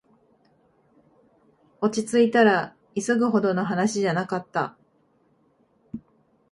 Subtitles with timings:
[1.79, 4.75] 落ちついたら、急ぐほどの話じゃなかった